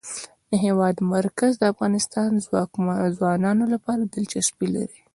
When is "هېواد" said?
0.65-0.95